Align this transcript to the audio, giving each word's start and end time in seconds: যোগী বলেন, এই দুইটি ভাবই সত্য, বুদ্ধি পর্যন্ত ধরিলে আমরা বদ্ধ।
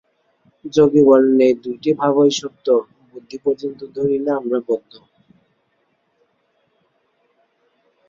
যোগী 0.65 1.01
বলেন, 1.09 1.37
এই 1.47 1.53
দুইটি 1.63 1.89
ভাবই 1.99 2.31
সত্য, 2.39 2.67
বুদ্ধি 3.11 3.37
পর্যন্ত 3.45 3.79
ধরিলে 3.95 4.31
আমরা 4.39 4.59
বদ্ধ। 4.67 4.93